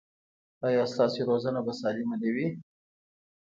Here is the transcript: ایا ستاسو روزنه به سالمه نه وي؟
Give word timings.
ایا 0.67 0.83
ستاسو 0.91 1.19
روزنه 1.29 1.59
به 1.65 1.73
سالمه 1.79 2.15
نه 2.21 2.29
وي؟ 2.35 2.47